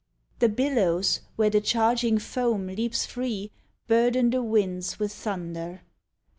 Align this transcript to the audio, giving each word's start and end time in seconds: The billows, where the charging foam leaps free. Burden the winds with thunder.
The 0.39 0.49
billows, 0.49 1.19
where 1.35 1.51
the 1.51 1.61
charging 1.61 2.17
foam 2.17 2.65
leaps 2.65 3.05
free. 3.05 3.51
Burden 3.85 4.31
the 4.31 4.41
winds 4.41 4.97
with 4.97 5.13
thunder. 5.13 5.81